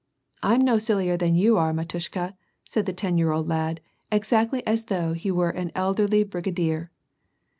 "I'm 0.41 0.61
no 0.61 0.79
sillier 0.79 1.15
than 1.15 1.35
you 1.35 1.57
are, 1.59 1.71
mdttishka 1.71 2.29
f" 2.29 2.33
said 2.67 2.87
the 2.87 2.91
ten 2.91 3.19
year 3.19 3.31
old 3.31 3.47
lad, 3.47 3.81
exactly 4.11 4.65
as 4.65 4.85
though 4.85 5.13
he 5.13 5.29
were 5.29 5.51
an 5.51 5.71
elderly 5.75 6.23
brigadier. 6.23 6.89